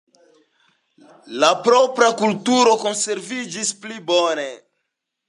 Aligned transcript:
La 1.43 1.49
propra 1.67 2.07
kulturo 2.21 2.73
konserviĝis 2.85 3.73
pli 3.85 4.01
bone. 4.09 4.49